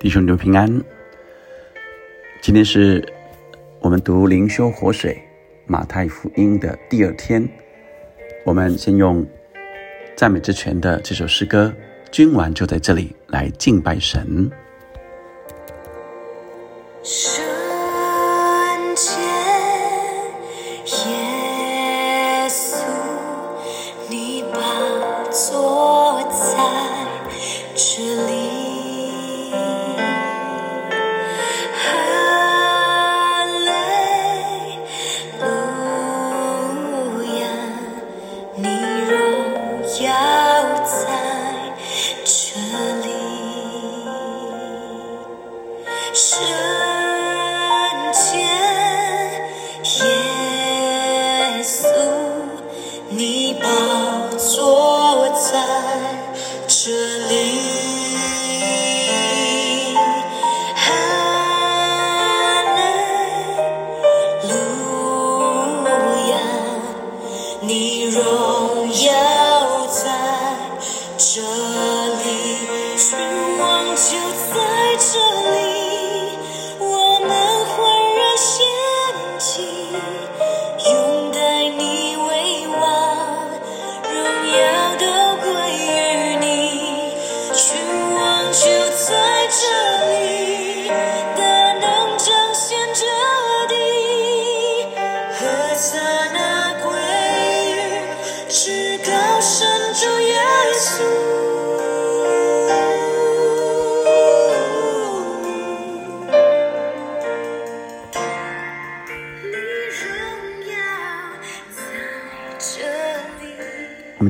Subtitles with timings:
[0.00, 0.82] 弟兄们平安。
[2.40, 3.06] 今天是
[3.80, 5.22] 我们读灵修活水
[5.66, 7.46] 马太福音的第二天。
[8.46, 9.26] 我们先用
[10.16, 11.70] 赞美之泉的这首诗歌
[12.10, 14.50] 《君王就在这里》来敬拜神。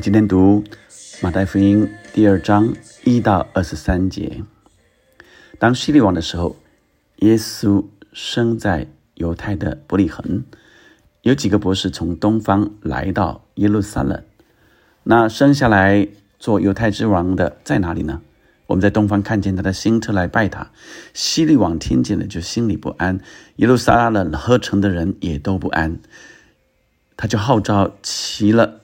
[0.01, 0.65] 今天读
[1.21, 2.75] 马太福音第二章
[3.05, 4.43] 一到二十三节。
[5.59, 6.57] 当希律王的时候，
[7.17, 10.43] 耶稣生在犹太的伯利恒。
[11.21, 14.25] 有几个博士从东方来到耶路撒冷。
[15.03, 18.23] 那生下来做犹太之王的在哪里呢？
[18.69, 20.71] 我们在东方看见他的新车来拜他。
[21.13, 23.21] 希律王听见了就心里不安，
[23.57, 25.99] 耶路撒冷合成的人也都不安。
[27.19, 28.81] 他就号召齐了。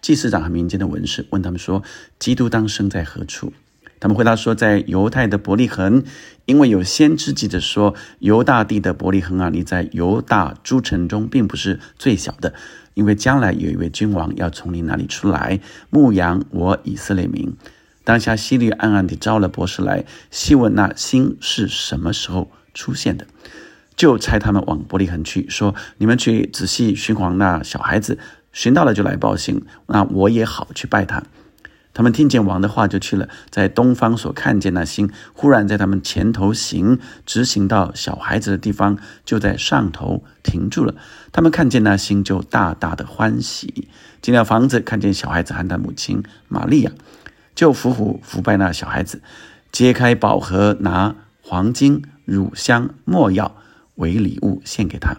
[0.00, 1.82] 祭司长和民间的文士问他们说
[2.18, 3.52] ：“基督当生在何处？”
[4.00, 6.04] 他们回答说：“在犹太的伯利恒，
[6.46, 12.54] 因为有先知记着说，犹大地的伯利恒啊，你在犹大诸城中并不是最小的，
[12.94, 15.58] 因为将来有一位君王要从你那里出来
[15.90, 17.56] 牧养我以色列民。”
[18.04, 23.26] 当下希律暗暗地招了博士来，细问那星是什么时候出现的，
[23.96, 28.18] 就差他们往伯利恒去，说：“你们去仔细寻访那小孩子。”
[28.52, 31.22] 寻到了就来报信，那我也好去拜他。
[31.94, 40.94] 他们听见王的话就去了，在东方所看见那星，忽然在他们前头行，直行到小孩子的地方，就在上头停住了。
[41.32, 43.88] 他们看见那星，就大大的欢喜。
[44.22, 46.92] 进了房子，看见小孩子和他母亲玛利亚，
[47.56, 49.20] 就伏虎伏拜那小孩子，
[49.72, 53.56] 揭开宝盒，拿黄金、乳香、没药
[53.96, 55.16] 为礼物献给他。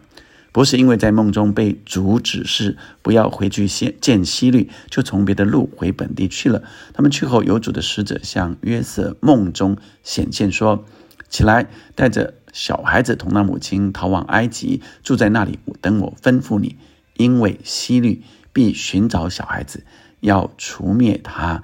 [0.52, 6.64] 不是因为在梦中被主指示不要回去见见希律，就从别的路回本地去了。
[6.94, 10.86] 他们去后，有主的使者向约瑟梦中显现说
[11.30, 16.78] ：“起来，带着小孩子同他母亲逃往埃及，住在那里，等我吩咐你。
[17.16, 19.84] 因为希律必寻找小孩子，
[20.22, 21.64] 要除灭他。”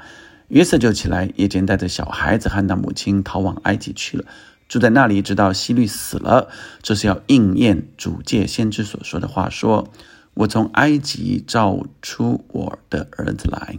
[0.50, 4.26] 约瑟就起来，夜间带着小孩子和他母亲逃往埃及去了。
[4.68, 6.50] 住在那里，直到希律死了。
[6.82, 9.90] 这是要应验主借先知所说的话：“说
[10.34, 13.78] 我从埃及召出我的儿子来。”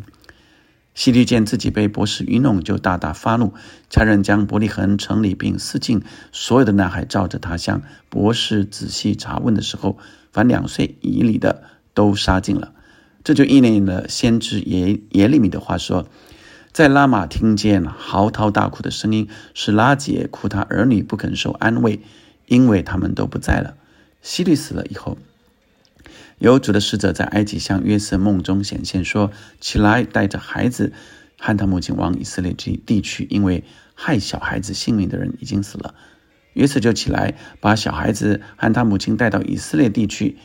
[0.94, 3.52] 希律见自己被博士愚弄，就大大发怒，
[3.90, 6.02] 差人将伯利恒城里并四境
[6.32, 9.98] 所有的男孩照着他向博士仔细查问的时候，
[10.32, 12.72] 凡两岁以里的都杀尽了。
[13.24, 16.08] 这就应验了先知耶耶利米的话说。
[16.76, 22.00] 在拉玛听见嚎啕大哭的声音，是拉杰哭他儿女不肯受安慰，
[22.48, 23.78] 因为他们都不在了。
[24.20, 25.16] 希律死了以后，
[26.36, 30.92] 有主的使者在埃及向约瑟梦中显现，说：“起来，带着孩子
[31.38, 33.64] 和他母亲往以色列地去，因为
[33.94, 35.94] 害小孩子性命的人已经死了。”
[36.52, 40.36] 约瑟就起来，把小孩子和他母亲带到以色列地区，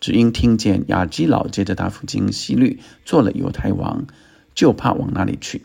[0.00, 4.06] 只因听见亚基老接着他父亲希律做了犹太王。
[4.58, 5.62] 就怕往哪里去，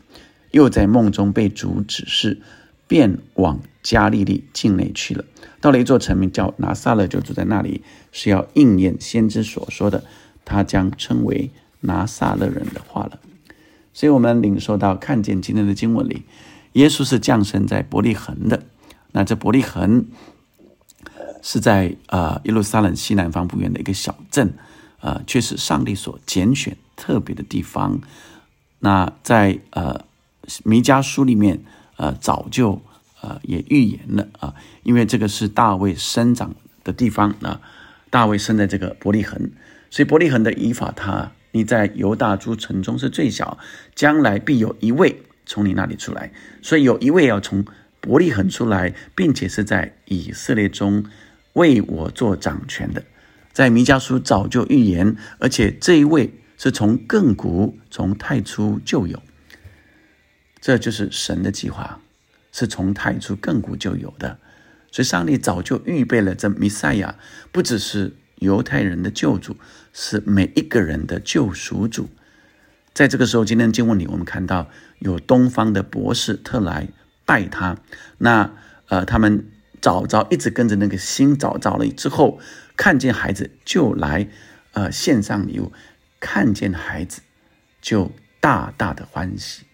[0.52, 2.44] 又在梦中被主指示，
[2.88, 5.26] 便往加利利境内去了。
[5.60, 7.82] 到了一座城名叫拿撒勒，就住在那里，
[8.12, 10.04] 是要应验先知所说的，
[10.46, 11.50] 他将称为
[11.80, 13.20] 拿撒勒人的话了。
[13.96, 16.22] 所以，我们领受到看见今天的经文里，
[16.74, 18.62] 耶稣是降生在伯利恒的。
[19.14, 20.06] 那这伯利恒
[21.42, 24.54] 是在呃耶路撒冷西南方不远的一个小镇，
[25.02, 28.00] 呃，却是上帝所拣选特别的地方。
[28.84, 30.04] 那在呃
[30.66, 31.64] 弥迦书里面，
[31.96, 32.82] 呃，早就
[33.22, 34.54] 呃也预言了啊，
[34.84, 36.54] 因为这个是大卫生长
[36.84, 37.62] 的地方啊，
[38.10, 39.52] 大卫生在这个伯利恒，
[39.90, 43.58] 所以伯利恒的以法他，你在犹大诸城中是最小，
[43.96, 46.32] 将来必有一位从你那里出来，
[46.62, 47.66] 所以有一位要从。
[48.06, 51.06] 伯利恒出来，并且是在以色列中
[51.54, 53.02] 为我做掌权的，
[53.54, 56.30] 在弥迦书早就预言，而且这一位
[56.64, 59.22] 是从亘古从太初就有，
[60.62, 62.00] 这就是神的计划，
[62.54, 64.40] 是从太初亘古就有的，
[64.90, 67.18] 所以上帝早就预备了这弥赛亚，
[67.52, 69.58] 不只是犹太人的救主，
[69.92, 72.08] 是每一个人的救赎主。
[72.94, 74.70] 在这个时候，今天经文里我们看到
[75.00, 76.88] 有东方的博士特来。
[77.26, 77.78] 拜他，
[78.20, 78.52] 那
[78.88, 79.50] 呃，他们
[79.82, 82.40] 早早一直跟着那个星早早了之后，
[82.78, 84.30] 看见孩子就来，
[84.72, 85.74] 呃，献上礼物，
[86.24, 87.22] 看见孩子
[87.82, 88.10] 就
[88.40, 89.66] 大大的欢喜。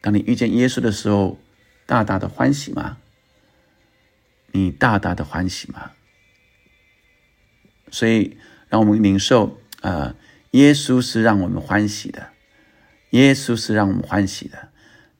[0.00, 1.38] 当你遇见耶稣的时候，
[1.84, 2.96] 大大的欢喜吗？
[4.52, 5.90] 你大大的欢喜吗？
[7.90, 8.38] 所以，
[8.70, 10.16] 让我们领受，呃，
[10.52, 12.30] 耶稣是让我们欢喜的，
[13.10, 14.70] 耶稣是让我们欢喜的。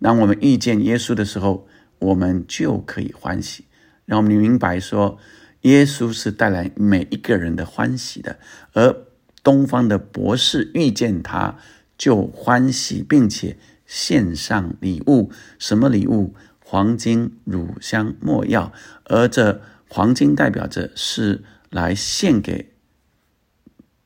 [0.01, 3.67] 当我们遇见耶稣的时候，我们就可以欢喜。
[4.07, 5.19] 让我们明白说，
[5.61, 8.39] 耶稣是带来每一个人的欢喜的。
[8.73, 9.12] 而
[9.43, 11.59] 东方的博士遇见他，
[11.97, 13.57] 就欢喜，并且
[13.87, 15.31] 献上礼物。
[15.59, 16.35] 什么礼物？
[16.65, 18.73] 黄金、乳香、没药。
[19.05, 22.73] 而这黄金代表着是来献给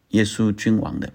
[0.08, 1.12] 耶稣君王的，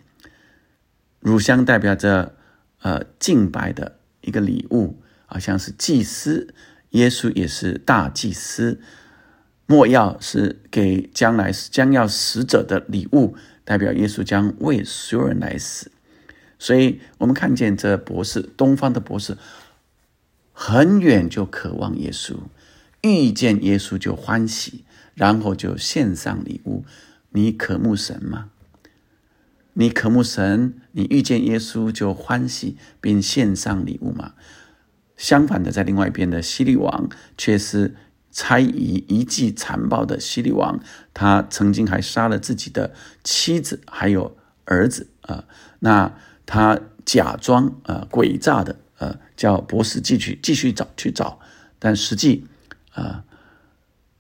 [1.20, 2.36] 乳香代表着
[2.82, 3.98] 呃敬拜的。
[4.22, 6.54] 一个礼物，好像是祭司，
[6.92, 8.80] 耶稣也是大祭司。
[9.66, 15.92] 莫药是给将来将要死者的礼物，代表耶稣将为所有人来死。
[16.60, 19.38] 所以，我们看见这博士，东方的博士，
[20.54, 22.36] 很远就渴望耶稣，
[23.02, 24.86] 遇见耶稣就欢喜，
[25.16, 26.86] 然后就献上礼物。
[27.32, 28.52] 你渴慕神吗？
[29.74, 34.34] 你渴慕神，你遇见耶稣就欢喜，并献上礼物嘛？
[35.18, 37.96] 相反的，在另外一边的希律王却是
[38.32, 40.80] 猜疑、一计残暴的希律王，
[41.14, 42.94] 他曾经还杀了自己的
[43.24, 44.36] 妻子还有
[44.66, 45.44] 儿子啊。
[45.80, 46.14] 那
[46.46, 51.40] 他假装呃诡诈的呃叫博士继续继续找去找，
[51.78, 52.48] 但实际
[52.94, 53.24] 啊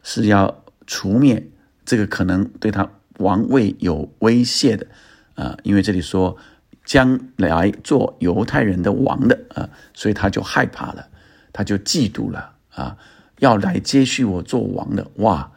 [0.03, 1.49] 是要除灭
[1.85, 4.87] 这个可能对他王位有威胁的。
[5.35, 6.37] 啊，因为这里说
[6.83, 11.07] 将来做犹太人的王的啊，所以他就害怕了，
[11.53, 12.97] 他就嫉妒了啊，
[13.41, 15.51] 要来接续我做王的哇，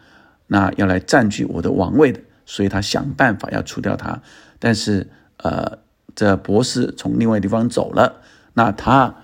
[0.49, 4.21] 那要来占据我的王位的，所以他想办法要除掉他。
[4.59, 5.79] 但是呃，
[6.17, 8.23] 这博士从另外地方走了，
[8.55, 9.15] 那他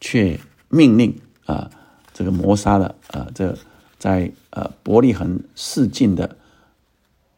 [0.00, 1.68] 却命令啊，
[2.14, 3.56] 这个谋杀了啊，这
[3.98, 6.36] 在呃伯利恒市境的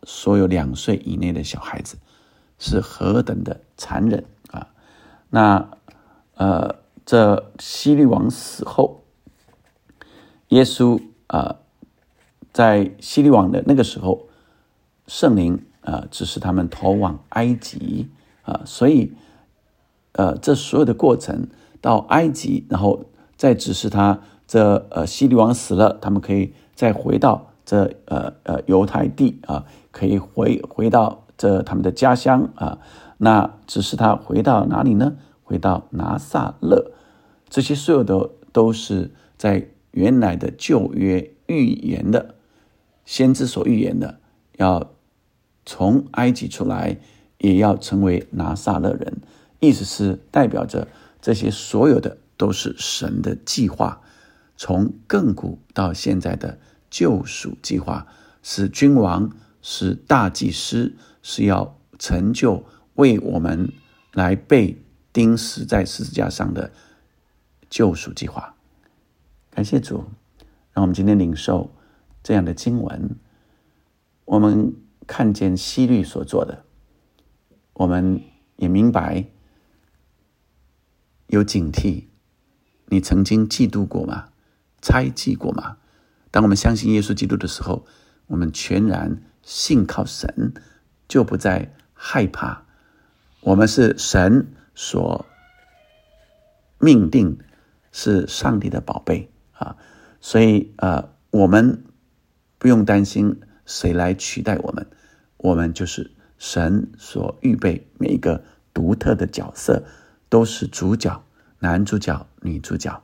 [0.04, 1.96] 所有两岁以内的小孩子。
[2.62, 4.68] 是何等的残忍啊！
[5.30, 5.66] 那
[6.34, 8.99] 呃，这希律王死后，
[10.50, 11.56] 耶稣啊，
[12.52, 14.28] 在希律王的那个时候，
[15.08, 18.08] 圣灵啊指示他们逃往埃及
[18.42, 19.12] 啊，所以
[20.12, 21.48] 呃，这所有的过程
[21.80, 31.24] 到埃及，然后再指示他这呃希律王死了，他们可以再回到这呃呃犹太地啊，可以回回到。
[31.40, 32.80] 这他们的家乡啊，
[33.16, 35.16] 那只是他回到哪里呢？
[35.42, 36.92] 回到拿撒勒，
[37.48, 42.34] 这些所有的都是在原来的旧约预言的
[43.04, 44.20] 先知所预言的，
[44.56, 44.92] 要
[45.64, 46.98] 从埃及出来，
[47.38, 49.20] 也要成为拿撒勒人，
[49.60, 50.88] 意思是代表着
[51.20, 54.00] 这些所有的都是神的计划，
[54.56, 58.06] 从亘古到现在的救赎计划，
[58.42, 59.30] 是君王，
[59.62, 60.96] 是大祭司。
[61.22, 63.70] 是要成就为我们
[64.14, 64.82] 来被
[65.12, 66.72] 钉死在十字架上的
[67.68, 68.54] 救赎计划。
[69.50, 70.04] 感谢主，
[70.72, 71.74] 让我们今天领受
[72.22, 73.16] 这样的经文。
[74.24, 74.74] 我们
[75.06, 76.64] 看见西律所做的，
[77.74, 78.22] 我们
[78.56, 79.26] 也明白
[81.26, 82.04] 有警惕。
[82.86, 84.30] 你曾经嫉妒过吗？
[84.80, 85.78] 猜忌过吗？
[86.30, 87.84] 当我们相信耶稣基督的时候，
[88.28, 90.54] 我们全然信靠神。
[91.08, 92.62] 就不再害怕，
[93.40, 95.26] 我们是神所
[96.78, 97.36] 命定，
[97.90, 99.28] 是上帝的宝贝
[99.60, 99.76] 啊！
[100.20, 101.84] 所以呃，我们
[102.58, 104.86] 不用担心谁来取代我们，
[105.36, 108.42] 我们就是神所预备每一个
[108.74, 109.84] 独特的角色，
[110.28, 111.22] 都是主角，
[111.60, 113.02] 男主角、女主角。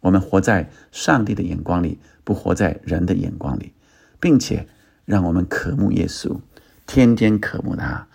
[0.00, 3.72] 我们活在上帝的眼光里，不活在人的眼光里，
[4.20, 4.68] 并且
[5.04, 6.40] 让我们渴慕耶稣，
[6.86, 8.08] 天天渴慕他，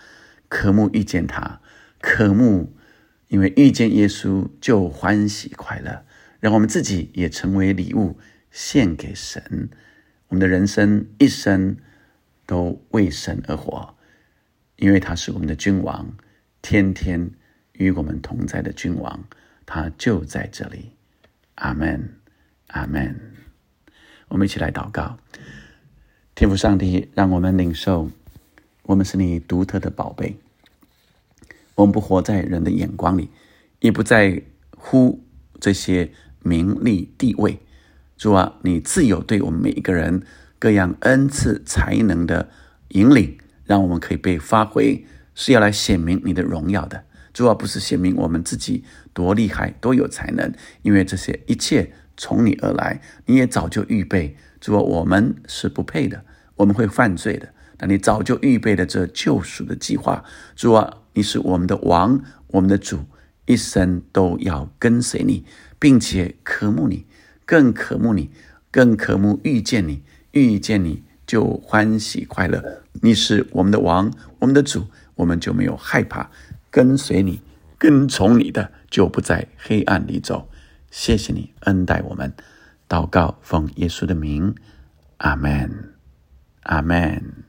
[0.47, 1.59] 渴慕遇见他，
[1.99, 2.73] 渴慕，
[3.29, 6.03] 因为遇见耶稣就欢喜快乐，
[6.39, 8.17] 让我们自己也成为礼物
[8.51, 9.69] 献给神。
[10.27, 11.77] 我们的人生一生
[12.45, 13.95] 都为神而活，
[14.77, 16.13] 因为他是我们的君王，
[16.61, 17.31] 天天
[17.73, 19.23] 与我们同在的君王，
[19.65, 20.91] 他就在这里。
[21.55, 22.15] 阿门，
[22.67, 23.19] 阿门。
[24.29, 25.17] 我们一起来祷告，
[26.35, 28.09] 天父上帝，让我们领受，
[28.83, 30.37] 我们是你独特的宝贝。
[31.75, 33.29] 我们不活在人的眼光里，
[33.79, 34.41] 也不在
[34.77, 35.23] 乎
[35.59, 37.59] 这些名利地位。
[38.17, 40.23] 主啊，你自有对我们每一个人
[40.57, 42.49] 各样恩赐才能的
[42.89, 47.05] 引领，让我们可以被发挥，是要来显明你的荣耀的。
[47.31, 54.35] 主要不是显明我们自己多厉害、多有才能，因为这些一切从你而来，你也早就预备。
[54.59, 60.25] 主啊，我们是不配的，我们会犯罪的，但你早就预备了这救赎的计划。
[60.55, 63.05] 主啊，你是我们的王，我们的主，
[63.49, 65.43] 一生都要跟随你，
[65.79, 67.07] 并且渴慕你，
[67.47, 68.29] 更渴慕你，
[68.69, 70.03] 更渴慕遇见你。
[70.33, 72.83] 遇见你就欢喜快乐。
[73.01, 76.29] 你是我们的王，我们的主，我们就没有害怕。
[76.69, 77.41] 跟随你，
[77.79, 80.47] 跟从你的，就不在黑暗里走。
[80.91, 82.31] 谢谢你恩待我们，
[82.87, 84.53] 祷告奉耶稣的名，
[85.17, 85.95] 阿门，
[86.61, 87.48] 阿门。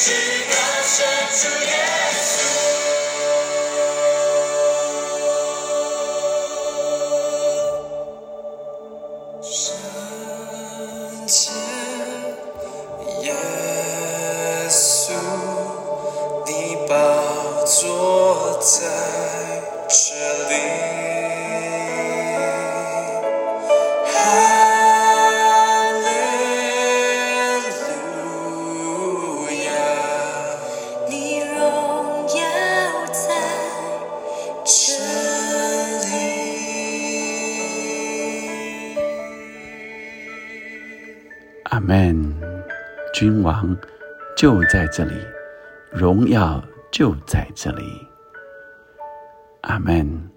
[0.00, 0.39] 阿
[41.90, 42.32] 门，
[43.12, 43.76] 君王
[44.36, 45.12] 就在这里，
[45.90, 47.82] 荣耀就在这里。
[49.62, 50.29] 阿门。